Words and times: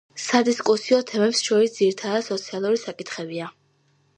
სადისკუსიო 0.21 0.97
თემებს 1.11 1.41
შორის 1.49 1.75
ძირითადად 1.75 2.27
სოციალური 2.31 2.81
საკითხებია. 2.87 3.53